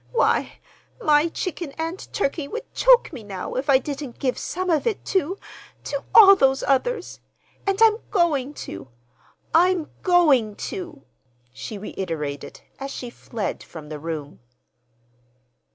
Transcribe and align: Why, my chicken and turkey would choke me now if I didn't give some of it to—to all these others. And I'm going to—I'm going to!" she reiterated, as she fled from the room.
Why, 0.11 0.53
my 0.99 1.29
chicken 1.29 1.73
and 1.77 2.11
turkey 2.11 2.47
would 2.47 2.73
choke 2.73 3.13
me 3.13 3.21
now 3.21 3.53
if 3.53 3.69
I 3.69 3.77
didn't 3.77 4.17
give 4.17 4.35
some 4.35 4.67
of 4.71 4.87
it 4.87 5.05
to—to 5.05 6.03
all 6.15 6.35
these 6.35 6.63
others. 6.63 7.19
And 7.67 7.79
I'm 7.83 7.97
going 8.09 8.55
to—I'm 8.55 9.91
going 10.01 10.55
to!" 10.55 11.03
she 11.53 11.77
reiterated, 11.77 12.61
as 12.79 12.89
she 12.89 13.11
fled 13.11 13.61
from 13.61 13.89
the 13.89 13.99
room. 13.99 14.39